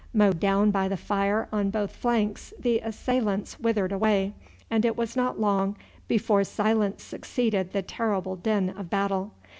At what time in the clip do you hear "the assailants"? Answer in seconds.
2.57-3.59